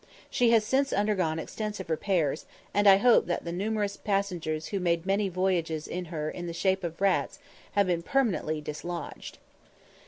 She 0.31 0.49
has 0.49 0.65
since 0.65 0.91
undergone 0.91 1.37
extensive 1.37 1.87
repairs, 1.87 2.47
and 2.73 2.87
I 2.89 2.97
hope 2.97 3.27
that 3.27 3.45
the 3.45 3.51
numerous 3.51 3.97
passengers 3.97 4.69
who 4.69 4.79
made 4.79 5.05
many 5.05 5.29
voyages 5.29 5.87
in 5.87 6.05
her 6.05 6.27
in 6.27 6.47
the 6.47 6.53
shape 6.53 6.83
of 6.83 6.99
rats 7.01 7.37
have 7.73 7.85
been 7.85 8.01
permanently 8.01 8.61
dislodged. 8.61 9.37